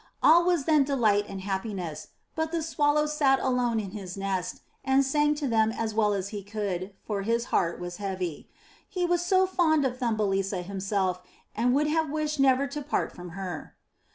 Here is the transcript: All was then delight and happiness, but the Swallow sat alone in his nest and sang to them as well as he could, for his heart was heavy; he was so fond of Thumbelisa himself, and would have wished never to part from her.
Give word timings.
All 0.23 0.43
was 0.45 0.63
then 0.63 0.83
delight 0.83 1.25
and 1.29 1.41
happiness, 1.41 2.07
but 2.33 2.51
the 2.51 2.63
Swallow 2.63 3.05
sat 3.05 3.39
alone 3.39 3.79
in 3.79 3.91
his 3.91 4.17
nest 4.17 4.61
and 4.83 5.05
sang 5.05 5.35
to 5.35 5.45
them 5.47 5.71
as 5.71 5.93
well 5.93 6.13
as 6.13 6.29
he 6.29 6.41
could, 6.41 6.95
for 7.05 7.21
his 7.21 7.45
heart 7.53 7.79
was 7.79 7.97
heavy; 7.97 8.49
he 8.89 9.05
was 9.05 9.23
so 9.23 9.45
fond 9.45 9.85
of 9.85 9.99
Thumbelisa 9.99 10.63
himself, 10.63 11.21
and 11.55 11.75
would 11.75 11.85
have 11.85 12.09
wished 12.09 12.39
never 12.39 12.65
to 12.65 12.81
part 12.81 13.15
from 13.15 13.33
her. 13.37 13.75